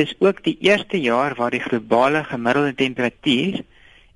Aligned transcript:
is 0.00 0.14
ook 0.18 0.42
die 0.44 0.56
eerste 0.60 1.00
jaar 1.00 1.34
waar 1.36 1.50
die 1.50 1.62
globale 1.62 2.24
gemiddelde 2.24 2.74
temperatuur 2.74 3.60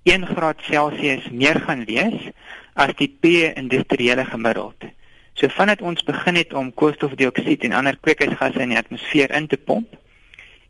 1 0.02 0.26
graad 0.26 0.60
Celsius 0.62 1.28
meer 1.30 1.60
gaan 1.60 1.84
wees 1.88 2.30
as 2.74 2.92
die 2.98 3.08
pre-industriële 3.20 4.24
gemiddeld. 4.28 4.88
So 5.34 5.48
vandat 5.48 5.82
ons 5.82 6.04
begin 6.04 6.36
het 6.40 6.52
om 6.54 6.72
koolstofdioksied 6.74 7.64
en 7.68 7.76
ander 7.78 7.96
kweekhuisgasse 8.00 8.60
in 8.62 8.74
die 8.74 8.80
atmosfeer 8.80 9.32
in 9.34 9.46
te 9.50 9.56
pomp, 9.56 9.96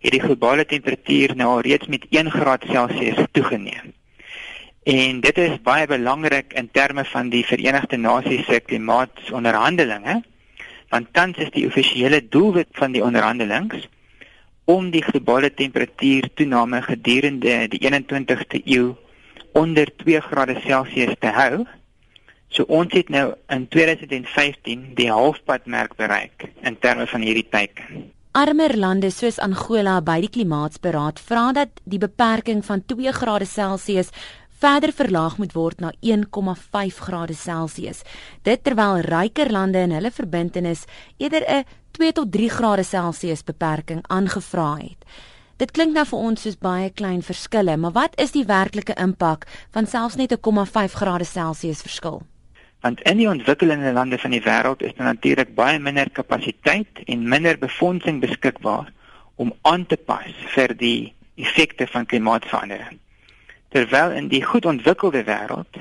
het 0.05 0.13
die 0.13 0.23
globale 0.23 0.67
temperatuur 0.69 1.35
nou 1.37 1.49
al 1.57 1.65
reeds 1.67 1.91
met 1.91 2.07
1 2.11 2.31
graad 2.31 2.67
Celsius 2.71 3.19
toegeneem. 3.33 3.95
En 4.85 5.21
dit 5.25 5.39
is 5.39 5.61
baie 5.65 5.87
belangrik 5.89 6.53
in 6.53 6.69
terme 6.71 7.05
van 7.09 7.29
die 7.33 7.45
Verenigde 7.49 7.97
Nasies 7.97 8.45
se 8.47 8.61
klimaatonderhandelinge, 8.61 10.21
want 10.93 11.13
tans 11.13 11.39
is 11.41 11.51
die 11.51 11.67
offisiële 11.67 12.21
doelwit 12.29 12.69
van 12.79 12.93
die 12.93 13.03
onderhandelinge 13.03 13.81
om 14.65 14.91
die 14.91 15.03
globale 15.03 15.51
temperatuur 15.55 16.29
toename 16.35 16.83
gedurende 16.83 17.69
die 17.69 17.81
21ste 17.85 18.63
eeu 18.65 18.95
onder 19.53 19.91
2 20.05 20.21
grade 20.21 20.61
Celsius 20.65 21.15
te 21.21 21.33
hou. 21.35 21.65
So 22.49 22.65
ons 22.69 22.93
het 22.95 23.11
nou 23.11 23.35
in 23.51 23.69
2015 23.69 24.95
die 24.99 25.11
halfpadmerk 25.11 25.97
bereik 25.97 26.49
in 26.63 26.79
terme 26.79 27.07
van 27.07 27.21
hierdie 27.27 27.49
teiken. 27.51 28.11
Armer 28.35 28.75
lande 28.79 29.11
soos 29.15 29.39
Angola 29.39 30.01
by 30.03 30.19
die 30.25 30.31
klimaatsberaad 30.31 31.21
vra 31.23 31.53
dat 31.55 31.83
die 31.85 32.01
beperking 32.03 32.65
van 32.67 32.83
2 32.91 33.13
grade 33.15 33.47
Celsius 33.47 34.11
verder 34.65 34.95
verlaag 34.97 35.37
moet 35.39 35.55
word 35.55 35.81
na 35.83 35.93
1,5 36.01 36.99
grade 37.07 37.35
Celsius. 37.35 38.03
Dit 38.43 38.65
terwyl 38.65 39.03
ryker 39.07 39.53
lande 39.53 39.83
in 39.87 39.95
hulle 39.95 40.11
verbintenis 40.11 40.87
eerder 41.19 41.45
'n 41.47 41.65
2 41.95 42.13
tot 42.13 42.33
3 42.33 42.49
grade 42.51 42.83
Celsius 42.83 43.45
beperking 43.47 44.01
aangevra 44.11 44.77
het. 44.77 45.05
Dit 45.63 45.71
klink 45.71 45.95
nou 45.95 46.03
vir 46.11 46.23
ons 46.29 46.41
soos 46.43 46.57
baie 46.59 46.89
klein 46.91 47.21
verskille, 47.23 47.77
maar 47.79 47.95
wat 47.95 48.17
is 48.19 48.33
die 48.35 48.43
werklike 48.49 48.97
impak 48.99 49.47
van 49.77 49.87
selfs 49.87 50.17
net 50.19 50.33
'n 50.33 50.41
0,5 50.43 50.97
grade 50.99 51.25
Celsius 51.25 51.83
verskil? 51.87 52.23
Want 52.81 53.01
in 53.03 53.17
die 53.17 53.29
ontwikkelende 53.29 53.93
lande 53.93 54.19
van 54.19 54.31
die 54.31 54.43
wêreld 54.43 54.83
is 54.83 54.95
daar 54.97 55.07
natuurlik 55.07 55.55
baie 55.55 55.79
minder 55.79 56.11
kapasiteit 56.11 57.03
en 57.07 57.29
minder 57.29 57.59
befondsing 57.59 58.21
beskikbaar 58.21 58.93
om 59.35 59.55
aan 59.63 59.87
te 59.87 59.97
pas 59.97 60.35
vir 60.55 60.77
die 60.77 61.15
effekte 61.37 61.87
van 61.87 62.07
klimaatsverandering. 62.07 62.99
Terwyl 63.69 64.11
in 64.11 64.29
die 64.29 64.43
goed 64.43 64.65
ontwikkelde 64.65 65.25
wêreld 65.25 65.79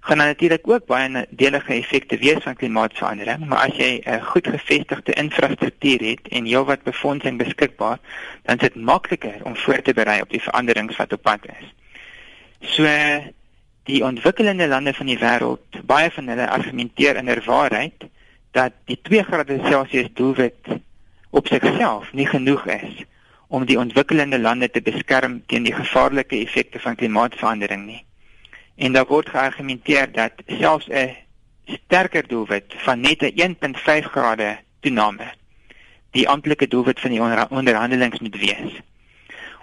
gaan 0.00 0.16
natuurlik 0.16 0.68
ook 0.68 0.86
baie 0.86 1.08
nadelige 1.08 1.72
effekte 1.72 2.18
wees 2.18 2.42
van 2.42 2.56
klimaatsverandering, 2.56 3.46
maar 3.46 3.58
as 3.68 3.76
jy 3.76 4.02
'n 4.04 4.20
goed 4.20 4.46
gevestigde 4.46 5.12
infrastruktuur 5.12 6.00
het 6.00 6.28
en 6.28 6.44
heelwat 6.44 6.82
befondsing 6.82 7.38
beskikbaar, 7.38 7.98
dan 8.42 8.56
is 8.56 8.60
dit 8.60 8.74
makliker 8.74 9.40
om 9.42 9.56
voor 9.56 9.82
te 9.82 9.92
berei 9.92 10.20
op 10.20 10.30
die 10.30 10.42
veranderings 10.42 10.96
wat 10.96 11.12
op 11.12 11.22
pad 11.22 11.46
is. 11.46 11.74
So 12.60 12.86
die 13.82 14.04
ontwikkelende 14.04 14.68
lande 14.68 14.94
van 14.94 15.06
die 15.06 15.18
wêreld, 15.18 15.84
baie 15.84 16.10
van 16.10 16.28
hulle 16.28 16.48
argumenteer 16.48 17.16
inderwaarheid 17.16 18.04
dat 18.50 18.72
die 18.84 18.98
2 19.02 19.22
grade 19.22 19.60
Celsius 19.64 20.08
doelwit 20.12 20.66
op 21.30 21.46
sigself 21.46 22.12
nie 22.12 22.26
genoeg 22.26 22.66
is 22.66 23.04
om 23.48 23.64
die 23.64 23.78
ontwikkelende 23.78 24.38
lande 24.38 24.70
te 24.70 24.82
beskerm 24.84 25.42
teen 25.46 25.62
die 25.62 25.72
gevaarlike 25.72 26.36
effekte 26.36 26.80
van 26.80 26.96
klimaatsverandering 26.96 27.86
nie. 27.86 28.02
En 28.78 28.92
daar 28.94 29.06
word 29.06 29.28
geargumenteer 29.28 30.12
dat 30.12 30.32
selfs 30.46 30.88
'n 30.88 31.16
sterker 31.66 32.28
doelwit 32.28 32.74
van 32.86 33.00
net 33.00 33.22
'n 33.22 33.32
1.5 33.34 34.06
grade 34.14 34.58
toename 34.80 35.26
die 36.10 36.28
amptelike 36.28 36.68
doelwit 36.68 37.00
van 37.00 37.10
die 37.10 37.20
onderhandelinge 37.48 38.18
moet 38.20 38.38
wees. 38.38 38.80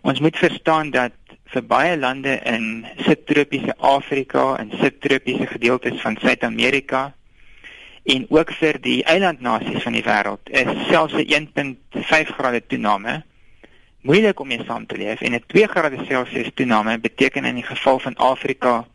Ons 0.01 0.19
moet 0.19 0.37
verstaan 0.37 0.89
dat 0.89 1.11
vir 1.53 1.63
baie 1.65 1.97
lande 1.97 2.39
in 2.43 2.85
subtropiese 2.97 3.75
Afrika 3.77 4.57
en 4.57 4.71
subtropiese 4.81 5.47
gedeeltes 5.47 6.01
van 6.01 6.17
Suid-Amerika 6.21 7.13
en 8.03 8.25
ook 8.29 8.51
vir 8.59 8.81
die 8.81 9.03
eilandnasies 9.03 9.83
van 9.83 9.97
die 9.97 10.03
wêreld 10.05 10.49
is 10.49 10.87
selfs 10.89 11.13
'n 11.13 11.25
1.5 11.33 12.35
grade 12.37 12.61
toename 12.67 13.23
moeilik 14.01 14.39
om 14.39 14.47
mee 14.47 14.63
saam 14.65 14.85
te 14.85 14.97
leef 14.97 15.21
en 15.21 15.33
'n 15.33 15.43
2 15.47 15.67
grade 15.67 16.05
Celsius 16.05 16.51
toename 16.53 16.99
beteken 16.99 17.45
in 17.45 17.55
die 17.55 17.69
geval 17.71 17.99
van 17.99 18.15
Afrika 18.15 18.85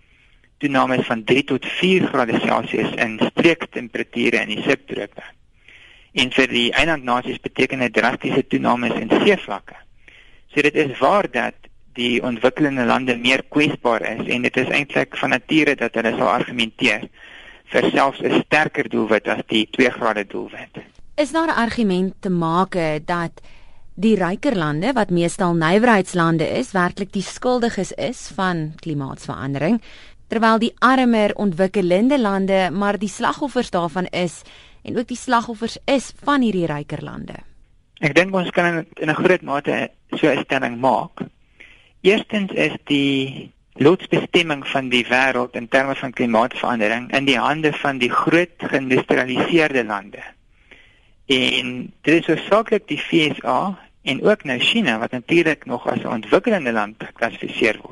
toename 0.60 1.00
van 1.08 1.24
3 1.24 1.44
tot 1.44 1.66
4 1.80 2.06
grade 2.12 2.38
Celsius 2.44 2.92
in 3.00 3.18
streektemperature 3.30 4.42
in 4.44 4.52
die 4.54 4.62
subtrope. 4.66 5.24
En 6.12 6.32
vir 6.34 6.50
die 6.50 6.68
eilandnasies 6.76 7.40
beteken 7.40 7.84
dit 7.86 7.94
drastiese 7.96 8.44
toenames 8.46 8.96
in 8.98 9.12
seevlakke. 9.22 9.78
So 10.50 10.62
dit 10.66 10.74
is 10.74 10.98
waar 10.98 11.30
dat 11.30 11.70
die 11.98 12.20
ontwikkelende 12.22 12.84
lande 12.84 13.16
meer 13.16 13.42
kwesbaar 13.48 14.02
is 14.16 14.26
en 14.28 14.42
dit 14.46 14.56
is 14.56 14.72
eintlik 14.74 15.16
van 15.18 15.34
nature 15.34 15.76
dat 15.78 15.94
hulle 15.98 16.12
sal 16.16 16.32
argumenteer 16.32 17.06
vir 17.70 17.90
selfs 17.94 18.20
'n 18.22 18.42
sterker 18.44 18.88
doelwit 18.88 19.28
as 19.28 19.42
die 19.46 19.66
2 19.70 19.90
grade 19.90 20.26
doelwit. 20.26 20.82
Is 21.16 21.32
daar 21.32 21.48
'n 21.48 21.62
argument 21.66 22.14
te 22.20 22.30
maak 22.30 22.76
dat 23.06 23.40
die 23.94 24.16
ryker 24.16 24.56
lande 24.56 24.92
wat 24.92 25.10
meestal 25.10 25.54
nywerheidslande 25.54 26.46
is, 26.58 26.72
werklik 26.72 27.12
die 27.12 27.22
skuldiges 27.22 27.92
is 27.92 28.30
van 28.34 28.72
klimaatsverandering 28.80 29.80
terwyl 30.30 30.60
die 30.62 30.74
armer 30.78 31.34
ontwikkelende 31.34 32.18
lande 32.18 32.70
maar 32.70 32.98
die 32.98 33.10
slagoffers 33.10 33.70
daarvan 33.74 34.06
is 34.14 34.42
en 34.86 34.98
ook 34.98 35.08
die 35.10 35.18
slagoffers 35.18 35.78
is 35.84 36.12
van 36.24 36.40
hierdie 36.46 36.68
ryker 36.70 37.02
lande? 37.04 37.42
Ek 38.00 38.14
dink 38.16 38.34
ons 38.34 38.50
kan 38.54 38.86
in 38.96 39.10
'n 39.10 39.14
groot 39.14 39.42
mate 39.42 39.90
so 40.16 40.30
'n 40.30 40.44
stelling 40.44 40.78
maak. 40.80 41.20
Eerstens 42.00 42.52
is 42.52 42.76
die 42.84 43.50
loodsbestemming 43.74 44.66
van 44.66 44.88
die 44.88 45.04
wêreld 45.04 45.54
in 45.54 45.68
terme 45.68 45.94
van 45.94 46.12
klimaatsverandering 46.12 47.12
in 47.12 47.24
die 47.24 47.38
hande 47.38 47.72
van 47.72 47.98
die 47.98 48.10
groot 48.10 48.56
geïndustrialiseerde 48.56 49.84
lande. 49.84 50.22
En 51.26 51.92
dit 52.02 52.14
is 52.14 52.26
hoofsaaklik 52.26 52.88
die 52.88 53.00
VSA 53.00 53.78
en 54.02 54.22
ook 54.22 54.44
nou 54.44 54.58
China 54.58 54.98
wat 54.98 55.10
natuurlik 55.10 55.66
nog 55.66 55.88
as 55.88 56.02
'n 56.02 56.06
ontwikkelende 56.06 56.72
land 56.72 56.96
geklassifiseer 56.98 57.78
word 57.82 57.89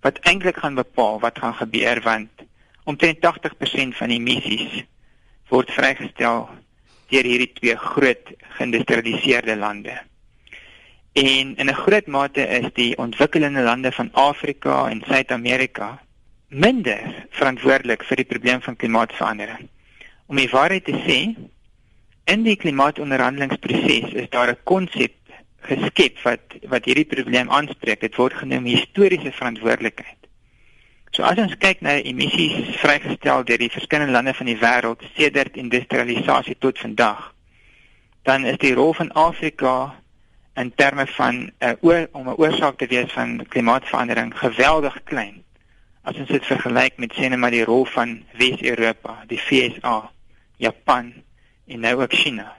wat 0.00 0.18
eintlik 0.18 0.56
gaan 0.62 0.74
bepaal 0.74 1.20
wat 1.20 1.38
gaan 1.38 1.54
gebeur 1.54 2.00
want 2.02 2.46
omtrent 2.84 3.18
80% 3.24 3.96
van 4.00 4.08
die 4.08 4.20
emissies 4.20 4.84
word 5.48 5.70
vrygestel 5.72 6.48
deur 7.08 7.24
hierdie 7.24 7.52
twee 7.56 7.76
groot 7.76 8.32
geïndustrialiseerde 8.58 9.56
lande. 9.56 9.94
En 11.12 11.56
in 11.56 11.70
'n 11.70 11.80
groot 11.84 12.06
mate 12.06 12.44
is 12.60 12.68
die 12.74 12.96
ontwikkelende 12.96 13.62
lande 13.62 13.92
van 13.92 14.12
Afrika 14.12 14.88
en 14.88 15.02
Suid-Amerika 15.06 15.98
minder 16.48 17.26
verantwoordelik 17.30 18.04
vir 18.04 18.16
die 18.16 18.24
probleem 18.24 18.60
van 18.62 18.76
klimaatsverandering. 18.76 19.68
Om 20.26 20.36
die 20.36 20.48
waarheid 20.48 20.84
te 20.84 20.96
sê, 21.06 21.18
in 22.24 22.42
die 22.42 22.56
klimaatonderhandelingsproses 22.56 24.12
is 24.12 24.28
daar 24.28 24.50
'n 24.52 24.62
konsep 24.64 25.12
geskep 25.66 26.22
wat 26.22 26.58
wat 26.68 26.84
hierdie 26.84 27.08
probleem 27.08 27.50
aanspreek. 27.50 28.00
Dit 28.00 28.16
word 28.16 28.34
genoem 28.34 28.64
historiese 28.64 29.32
verantwoordelikheid. 29.32 30.16
So 31.10 31.24
as 31.24 31.38
ons 31.40 31.56
kyk 31.56 31.80
na 31.80 31.96
emissies 32.04 32.76
vrygestel 32.82 33.44
deur 33.48 33.58
die 33.58 33.72
verskillende 33.72 34.12
lande 34.12 34.34
van 34.36 34.46
die 34.50 34.58
wêreld 34.60 35.02
sedert 35.16 35.56
industrialisasie 35.56 36.58
tot 36.60 36.78
vandag, 36.78 37.32
dan 38.28 38.44
is 38.44 38.60
die 38.60 38.74
rol 38.76 38.92
van 38.94 39.12
Afrika 39.16 39.96
in 40.58 40.72
terme 40.74 41.06
van 41.06 41.34
'n 41.34 41.52
uh, 41.64 41.72
oor 41.80 42.08
om 42.12 42.28
'n 42.28 42.36
oorsaak 42.36 42.78
te 42.78 42.86
wees 42.86 43.12
van 43.12 43.46
klimaatsverandering 43.48 44.38
geweldig 44.38 45.02
klein. 45.04 45.44
As 46.02 46.16
ons 46.16 46.28
dit 46.28 46.46
vergelyk 46.46 46.96
met 46.96 47.12
sê 47.12 47.28
net 47.28 47.38
maar 47.38 47.50
die 47.50 47.64
rol 47.64 47.84
van 47.84 48.24
Wes-Europa, 48.32 49.24
die 49.26 49.40
VSA, 49.40 50.10
Japan 50.56 51.12
en 51.66 51.80
nou 51.80 52.02
ook 52.02 52.12
China. 52.12 52.56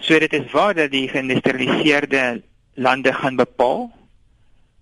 So 0.00 0.18
dit 0.18 0.32
is 0.32 0.50
waar 0.50 0.74
dat 0.74 0.90
die 0.90 1.08
geïndustrialiseerde 1.08 2.42
lande 2.74 3.12
gaan 3.12 3.36
bepaal 3.36 3.90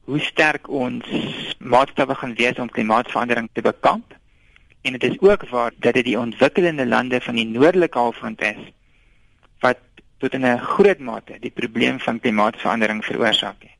hoe 0.07 0.21
sterk 0.21 0.69
ons 0.71 1.07
maatstawwe 1.59 2.15
gaan 2.15 2.35
wees 2.35 2.59
om 2.63 2.71
klimaatsverandering 2.71 3.49
te 3.53 3.61
bekamp. 3.61 4.15
En 4.81 4.93
dit 4.93 5.05
is 5.05 5.19
ook 5.21 5.49
waar 5.49 5.73
dat 5.77 5.95
dit 5.95 6.05
die 6.05 6.19
ontwikkelende 6.19 6.87
lande 6.87 7.21
van 7.21 7.35
die 7.35 7.47
noordelike 7.47 7.99
halfrond 7.99 8.41
is 8.41 8.63
wat 9.61 9.83
tot 10.19 10.33
in 10.33 10.47
'n 10.47 10.59
groot 10.59 10.99
mate 10.99 11.37
die 11.41 11.51
probleem 11.51 11.99
van 12.01 12.21
klimaatsverandering 12.21 13.05
veroorsaak 13.05 13.63
het. 13.63 13.78